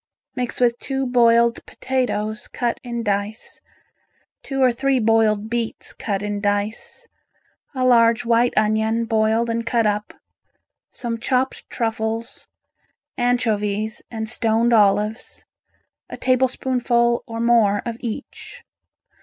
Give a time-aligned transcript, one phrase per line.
[0.35, 3.61] Mix with two boiled potatoes cut in dice,
[4.41, 7.07] two or three boiled beets cut in dice,
[7.75, 10.11] a large white onion boiled and cut up,
[10.89, 12.47] some chopped truffles,
[13.15, 15.45] anchovies and stoned olives,
[16.09, 18.63] a tablespoonful or more of each.